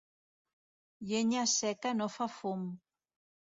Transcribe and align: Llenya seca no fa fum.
Llenya 1.11 1.45
seca 1.59 1.95
no 2.01 2.11
fa 2.17 2.31
fum. 2.41 2.69